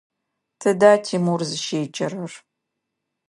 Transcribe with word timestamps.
Тыда 0.59 0.93
Тимур 1.05 1.39
зыщеджэрэр? 1.49 2.33